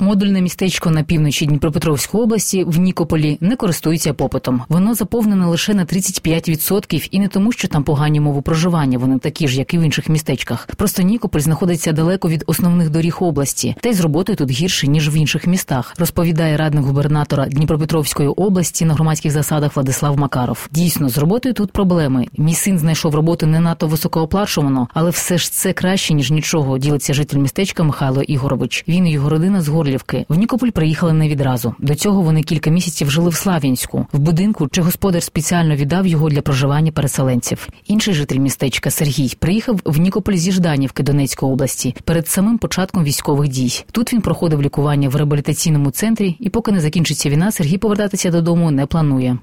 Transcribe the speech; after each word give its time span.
Модульне 0.00 0.40
містечко 0.40 0.90
на 0.90 1.02
півночі 1.02 1.46
Дніпропетровської 1.46 2.24
області 2.24 2.64
в 2.64 2.78
Нікополі 2.78 3.38
не 3.40 3.56
користується 3.56 4.14
попитом. 4.14 4.62
Воно 4.68 4.94
заповнене 4.94 5.46
лише 5.46 5.74
на 5.74 5.84
35% 5.84 7.08
і 7.10 7.18
не 7.18 7.28
тому, 7.28 7.52
що 7.52 7.68
там 7.68 7.84
погані 7.84 8.20
умови 8.20 8.42
проживання. 8.42 8.98
Вони 8.98 9.18
такі 9.18 9.48
ж, 9.48 9.58
як 9.58 9.74
і 9.74 9.78
в 9.78 9.82
інших 9.82 10.08
містечках. 10.08 10.68
Просто 10.76 11.02
Нікополь 11.02 11.40
знаходиться 11.40 11.92
далеко 11.92 12.28
від 12.28 12.44
основних 12.46 12.90
доріг 12.90 13.16
області, 13.20 13.76
та 13.80 13.88
й 13.88 13.94
з 13.94 14.00
роботою 14.00 14.36
тут 14.36 14.50
гірше 14.50 14.86
ніж 14.86 15.08
в 15.08 15.16
інших 15.16 15.46
містах. 15.46 15.94
Розповідає 15.98 16.56
радник 16.56 16.84
губернатора 16.84 17.46
Дніпропетровської 17.46 18.28
області 18.28 18.84
на 18.84 18.94
громадських 18.94 19.32
засадах 19.32 19.76
Владислав 19.76 20.18
Макаров. 20.18 20.68
Дійсно, 20.72 21.08
з 21.08 21.18
роботою 21.18 21.54
тут 21.54 21.72
проблеми. 21.72 22.26
Мій 22.36 22.54
син 22.54 22.78
знайшов 22.78 23.14
роботу 23.14 23.46
не 23.46 23.60
надто 23.60 23.86
високооплачувано, 23.86 24.88
але 24.94 25.10
все 25.10 25.38
ж 25.38 25.52
це 25.52 25.72
краще 25.72 26.14
ніж 26.14 26.30
нічого. 26.30 26.78
Ділиться 26.78 27.14
житель 27.14 27.38
містечка 27.38 27.82
Михайло 27.82 28.22
Ігорович. 28.22 28.84
Він 28.88 29.06
і 29.06 29.12
його 29.12 29.28
родина 29.28 29.60
з 29.60 29.68
Горлівки. 29.90 30.26
В 30.28 30.38
Нікополь 30.38 30.70
приїхали 30.70 31.12
не 31.12 31.28
відразу. 31.28 31.74
До 31.78 31.94
цього 31.94 32.22
вони 32.22 32.42
кілька 32.42 32.70
місяців 32.70 33.10
жили 33.10 33.30
в 33.30 33.34
Слав'янську, 33.34 34.06
в 34.12 34.18
будинку, 34.18 34.68
чи 34.68 34.82
господар 34.82 35.22
спеціально 35.22 35.76
віддав 35.76 36.06
його 36.06 36.30
для 36.30 36.42
проживання 36.42 36.92
переселенців. 36.92 37.68
Інший 37.86 38.14
житель 38.14 38.38
містечка 38.38 38.90
Сергій 38.90 39.36
приїхав 39.38 39.80
в 39.84 39.98
Нікополь 39.98 40.34
зі 40.34 40.52
Жданівки 40.52 41.02
Донецької 41.02 41.52
області 41.52 41.96
перед 42.04 42.28
самим 42.28 42.58
початком 42.58 43.04
військових 43.04 43.48
дій. 43.48 43.84
Тут 43.92 44.12
він 44.12 44.20
проходив 44.20 44.62
лікування 44.62 45.08
в 45.08 45.16
реабілітаційному 45.16 45.90
центрі, 45.90 46.36
і 46.40 46.48
поки 46.48 46.72
не 46.72 46.80
закінчиться 46.80 47.30
війна, 47.30 47.52
Сергій 47.52 47.78
повертатися 47.78 48.30
додому 48.30 48.70
не 48.70 48.86
планує. 48.86 49.38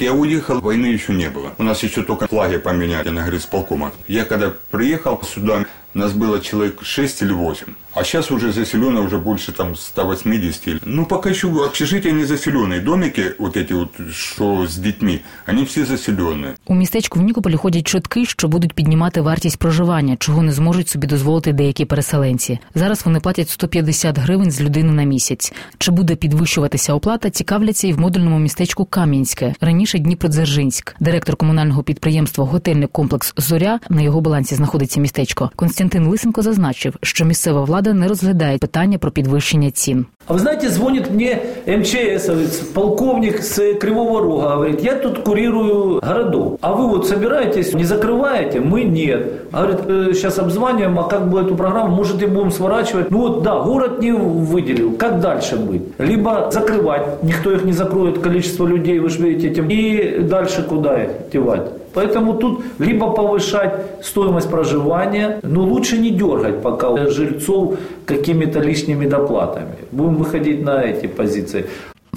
Я 0.00 0.12
уехал, 0.12 0.60
войны 0.60 0.94
еще 0.94 1.14
не 1.14 1.30
было. 1.30 1.54
У 1.58 1.62
нас 1.62 1.82
еще 1.82 2.02
только 2.02 2.26
флаги 2.26 2.58
поменяли 2.58 3.08
на 3.08 3.24
горисполкомах. 3.24 3.92
Я 4.06 4.24
когда 4.24 4.52
приехал 4.70 5.22
сюда, 5.22 5.64
нас 5.93 6.13
было 6.13 6.39
человек 6.41 6.83
6 6.83 7.21
или 7.21 7.31
8. 7.31 7.67
А 7.95 8.03
сейчас 8.03 8.31
уже 8.31 8.51
заселено 8.51 9.01
уже 9.01 9.17
больше 9.17 9.51
там 9.51 9.75
180. 9.75 10.81
Ну, 10.85 11.05
пока 11.05 11.29
еще 11.29 11.47
общежития 11.65 12.11
не 12.11 12.25
заселенные. 12.25 12.81
Домики 12.81 13.35
вот 13.37 13.55
эти 13.55 13.73
вот, 13.73 13.89
что 14.11 14.65
с 14.65 14.77
детьми, 14.77 15.21
они 15.45 15.63
все 15.65 15.85
заселенные. 15.85 16.55
У 16.65 16.75
містечку 16.75 17.19
в 17.19 17.21
Нікополі 17.21 17.55
ходять 17.55 17.87
чутки, 17.87 18.25
що 18.25 18.47
будуть 18.47 18.73
піднімати 18.73 19.21
вартість 19.21 19.57
проживання, 19.57 20.15
чого 20.19 20.43
не 20.43 20.51
зможуть 20.51 20.89
собі 20.89 21.07
дозволити 21.07 21.53
деякі 21.53 21.85
переселенці. 21.85 22.59
Зараз 22.75 23.05
вони 23.05 23.19
платять 23.19 23.49
150 23.49 24.17
гривень 24.19 24.51
з 24.51 24.61
людини 24.61 24.91
на 24.91 25.03
місяць. 25.03 25.53
Чи 25.77 25.91
буде 25.91 26.15
підвищуватися 26.15 26.93
оплата? 26.93 27.29
Цікавляться 27.29 27.87
і 27.87 27.93
в 27.93 27.99
модульному 27.99 28.39
містечку 28.39 28.85
Кам'янське, 28.85 29.55
раніше 29.61 29.99
Дніпродзержинськ. 29.99 30.95
Директор 30.99 31.35
комунального 31.35 31.83
підприємства 31.83 32.45
Готельний 32.45 32.87
комплекс 32.87 33.33
Зоря 33.37 33.79
на 33.89 34.01
його 34.01 34.21
балансі 34.21 34.55
знаходиться 34.55 34.99
містечко. 34.99 35.51
Константин 35.78 36.08
Лисенко 36.08 36.42
зазначив, 36.42 36.96
що 37.02 37.24
місцева 37.24 37.64
влада 37.64 37.92
не 37.92 38.08
розглядає 38.08 38.58
питання 38.58 38.98
про 38.98 39.10
підвищення 39.10 39.70
цін. 39.70 40.06
А 40.28 40.34
вы 40.34 40.40
знаете, 40.40 40.68
звонит 40.68 41.10
мне 41.10 41.40
МЧСовец, 41.66 42.58
полковник 42.74 43.42
с 43.42 43.74
Кривого 43.80 44.20
Рога, 44.20 44.56
говорит, 44.56 44.82
я 44.82 44.94
тут 44.96 45.20
курирую 45.20 46.00
городов. 46.00 46.58
А 46.60 46.74
вы 46.74 46.86
вот 46.86 47.08
собираетесь, 47.08 47.72
не 47.72 47.84
закрываете? 47.84 48.60
Мы 48.60 48.82
нет. 48.82 49.50
Говорит, 49.50 50.14
сейчас 50.14 50.38
обзваниваем, 50.38 50.98
а 50.98 51.04
как 51.04 51.30
бы 51.30 51.40
эту 51.40 51.56
программу, 51.56 51.96
может 51.96 52.22
и 52.22 52.26
будем 52.26 52.50
сворачивать. 52.50 53.10
Ну 53.10 53.20
вот, 53.20 53.42
да, 53.42 53.60
город 53.60 54.02
не 54.02 54.12
выделил. 54.12 54.92
Как 54.98 55.20
дальше 55.20 55.56
быть? 55.56 55.82
Либо 55.96 56.50
закрывать, 56.52 57.22
никто 57.22 57.50
их 57.50 57.64
не 57.64 57.72
закроет, 57.72 58.18
количество 58.18 58.66
людей, 58.66 58.98
вы 58.98 59.08
же 59.08 59.22
видите, 59.22 59.48
этим. 59.48 59.70
И 59.70 60.18
дальше 60.18 60.62
куда 60.62 61.04
их 61.04 61.10
девать? 61.32 61.70
Поэтому 61.94 62.34
тут 62.34 62.60
либо 62.78 63.10
повышать 63.10 63.74
стоимость 64.02 64.50
проживания, 64.50 65.40
но 65.42 65.62
лучше 65.62 65.98
не 65.98 66.10
дергать 66.10 66.62
пока 66.62 67.08
жильцов 67.08 67.74
какими-то 68.04 68.60
лишними 68.60 69.06
доплатами. 69.06 69.74
Будем 69.90 70.17
выходить 70.18 70.62
на 70.62 70.82
эти 70.82 71.06
позиции. 71.06 71.66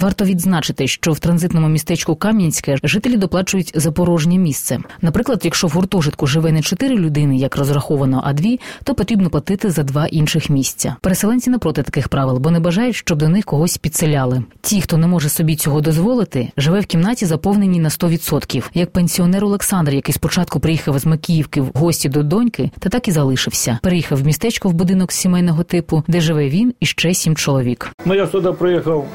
Варто 0.02 0.24
відзначити, 0.24 0.86
що 0.88 1.12
в 1.12 1.18
транзитному 1.18 1.68
містечку 1.68 2.16
Кам'янське 2.16 2.76
жителі 2.82 3.16
доплачують 3.16 3.72
за 3.74 3.92
порожнє 3.92 4.38
місце. 4.38 4.78
Наприклад, 5.02 5.40
якщо 5.44 5.66
в 5.66 5.70
гуртожитку 5.70 6.26
живе 6.26 6.52
не 6.52 6.62
чотири 6.62 6.94
людини, 6.94 7.36
як 7.36 7.56
розраховано, 7.56 8.22
а 8.24 8.32
дві, 8.32 8.60
то 8.84 8.94
потрібно 8.94 9.30
платити 9.30 9.70
за 9.70 9.82
два 9.82 10.06
інших 10.06 10.50
місця. 10.50 10.96
Переселенці 11.00 11.50
не 11.50 11.58
проти 11.58 11.82
таких 11.82 12.08
правил, 12.08 12.38
бо 12.38 12.50
не 12.50 12.60
бажають, 12.60 12.96
щоб 12.96 13.18
до 13.18 13.28
них 13.28 13.44
когось 13.44 13.78
підселяли. 13.78 14.44
Ті, 14.60 14.80
хто 14.80 14.96
не 14.96 15.06
може 15.06 15.28
собі 15.28 15.56
цього 15.56 15.80
дозволити, 15.80 16.48
живе 16.56 16.80
в 16.80 16.86
кімнаті, 16.86 17.26
заповненій 17.26 17.80
на 17.80 17.88
100%. 17.88 18.62
як 18.74 18.90
пенсіонер 18.90 19.44
Олександр, 19.44 19.92
який 19.94 20.14
спочатку 20.14 20.60
приїхав 20.60 20.98
з 20.98 21.06
Макіївки 21.06 21.60
в 21.60 21.70
гості 21.74 22.08
до 22.08 22.22
доньки, 22.22 22.70
та 22.78 22.88
так 22.88 23.08
і 23.08 23.10
залишився. 23.10 23.78
Переїхав 23.82 24.18
в 24.18 24.26
містечко 24.26 24.68
в 24.68 24.72
будинок 24.72 25.12
сімейного 25.12 25.62
типу, 25.62 26.02
де 26.08 26.20
живе 26.20 26.48
він 26.48 26.74
і 26.80 26.86
ще 26.86 27.14
сім 27.14 27.36
чоловік. 27.36 27.90
Ну 28.04 28.14
я 28.14 28.26
сюди 28.26 28.52
приїхав 28.52 29.06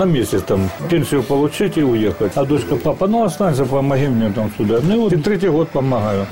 на 0.00 0.04
месяц 0.04 0.42
там 0.42 0.70
пенсию 0.88 1.22
получить 1.22 1.76
и 1.76 1.82
уехать. 1.82 2.32
А 2.34 2.44
дочка, 2.44 2.76
папа, 2.76 3.06
ну 3.06 3.22
останься, 3.22 3.66
помоги 3.66 4.08
мне 4.08 4.30
там 4.30 4.50
сюда. 4.56 4.80
Ну 4.82 4.94
и 4.94 4.98
вот 4.98 5.12
и 5.12 5.16
третий 5.16 5.48
год 5.48 5.68
помогаю. 5.68 6.26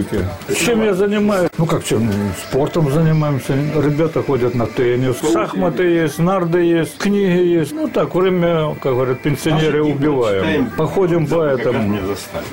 Чем 0.64 0.82
я 0.84 0.94
занимаюсь? 0.94 1.50
Ну 1.58 1.66
как 1.66 1.84
чем? 1.84 2.10
Спортом 2.48 2.90
занимаемся. 2.90 3.52
Ребята 3.76 4.22
ходят 4.22 4.54
на 4.54 4.66
теннис. 4.66 5.16
Шахматы 5.32 5.82
есть, 5.82 6.18
нарды 6.18 6.60
есть, 6.60 6.96
книги 6.96 7.58
есть. 7.58 7.72
Ну 7.72 7.88
так, 7.88 8.14
время, 8.14 8.74
как 8.82 8.94
говорят, 8.94 9.20
пенсионеры 9.20 9.84
убиваем. 9.84 10.70
Походим 10.76 11.26
по 11.26 11.42
этому, 11.42 11.98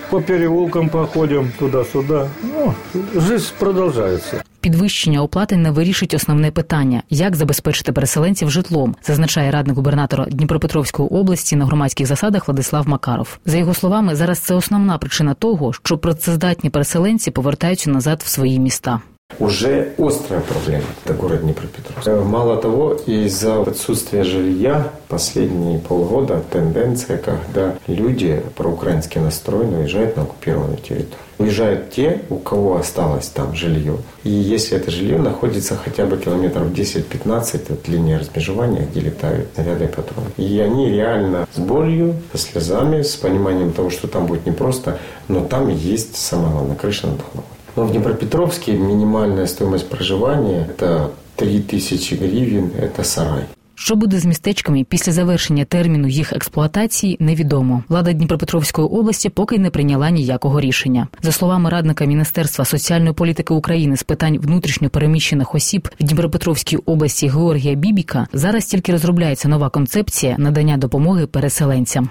по 0.10 0.22
переулкам 0.22 0.90
походим 0.90 1.52
туда-сюда. 1.58 2.28
Ну, 2.44 2.74
жизнь 3.14 3.54
продолжается. 3.58 4.44
Підвищення 4.66 5.22
оплати 5.22 5.58
не 5.58 5.72
вирішить 5.72 6.14
основне 6.14 6.52
питання, 6.52 7.04
як 7.10 7.36
забезпечити 7.36 7.92
переселенців 7.92 8.50
житлом, 8.50 8.96
зазначає 9.04 9.52
радник 9.52 9.76
губернатора 9.76 10.26
Дніпропетровської 10.26 11.10
області 11.10 11.56
на 11.56 11.66
громадських 11.66 12.08
засадах 12.08 12.48
Владислав 12.48 12.88
Макаров. 12.88 13.38
За 13.46 13.58
його 13.58 13.74
словами, 13.74 14.16
зараз 14.16 14.40
це 14.40 14.54
основна 14.54 14.98
причина 14.98 15.34
того, 15.34 15.74
що 15.74 15.98
працездатні 15.98 16.70
переселенці 16.70 17.32
повертаються 17.32 17.90
назад 17.90 18.22
в 18.26 18.28
свої 18.28 18.60
міста. 18.60 19.00
Уже 19.40 19.94
острая 19.98 20.42
проблема, 20.42 20.86
это 21.04 21.14
город 21.14 21.42
Днепропетровск. 21.42 22.08
Мало 22.26 22.58
того, 22.58 22.94
из-за 22.94 23.62
отсутствия 23.62 24.24
жилья 24.24 24.92
последние 25.10 25.80
полгода 25.80 26.42
тенденция, 26.52 27.18
когда 27.18 27.76
люди 27.88 28.42
проукраински 28.56 29.18
настроены 29.18 29.80
уезжают 29.80 30.16
на 30.16 30.24
оккупированную 30.24 30.78
территорию. 30.78 31.18
Уезжают 31.38 31.92
те, 31.92 32.22
у 32.30 32.38
кого 32.38 32.78
осталось 32.78 33.28
там 33.28 33.56
жилье. 33.56 33.98
И 34.24 34.30
если 34.30 34.78
это 34.78 34.90
жилье 34.90 35.18
находится 35.18 35.76
хотя 35.76 36.06
бы 36.06 36.18
километров 36.18 36.68
10-15 36.68 37.74
от 37.74 37.88
линии 37.90 38.14
размежевания, 38.14 38.88
где 38.90 39.02
летают 39.02 39.50
снаряды 39.54 39.86
и 39.86 39.88
патроны. 39.88 40.30
И 40.38 40.60
они 40.60 40.90
реально 40.90 41.46
с 41.54 41.60
болью, 41.60 42.16
со 42.32 42.38
слезами, 42.38 43.02
с 43.02 43.16
пониманием 43.18 43.74
того, 43.74 43.90
что 43.90 44.08
там 44.08 44.28
будет 44.28 44.46
непросто, 44.46 44.98
но 45.28 45.44
там 45.44 45.68
есть, 45.68 46.16
самое 46.16 46.52
главное, 46.54 46.76
крыша 46.78 47.08
над 47.08 47.18
головой. 47.18 47.44
Но 47.76 47.86
в 47.86 47.92
Днепропетровске 47.92 48.74
минимальная 48.74 49.48
стоимость 49.48 49.90
проживания– 49.90 50.66
это 50.70 51.12
3000 51.36 52.16
гривен, 52.16 52.72
это 52.80 53.04
сарай. 53.04 53.44
Що 53.78 53.96
буде 53.96 54.20
з 54.20 54.26
містечками 54.26 54.86
після 54.90 55.12
завершення 55.12 55.66
терміну 55.66 56.08
їх 56.08 56.34
експлуатації, 56.34 57.18
невідомо. 57.20 57.84
Влада 57.90 58.14
Дніпропетровської 58.14 58.88
області 58.88 59.30
поки 59.30 59.60
не 59.60 59.70
прийняла 59.70 60.10
ніякого 60.10 60.60
рішення. 60.60 61.08
За 61.22 61.32
словами 61.32 61.70
радника 61.70 62.06
Міністерства 62.06 62.66
соціальної 62.66 63.14
політики 63.14 63.54
України 63.54 63.98
з 63.98 64.04
питань 64.04 64.38
внутрішньо 64.38 64.90
переміщених 64.90 65.56
осіб 65.56 65.90
в 66.00 66.04
Дніпропетровській 66.04 66.78
області 66.78 67.28
Георгія 67.28 67.76
Бібіка, 67.76 68.28
зараз 68.34 68.66
тільки 68.66 68.92
розробляється 68.92 69.48
нова 69.48 69.70
концепція 69.70 70.36
надання 70.38 70.78
допомоги 70.78 71.28
переселенцям. 71.28 72.10